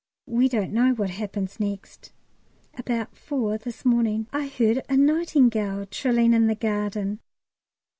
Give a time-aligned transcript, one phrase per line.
[0.25, 2.11] We don't know what happens next.
[2.73, 7.19] At about four this morning I heard a nightingale trilling in the garden.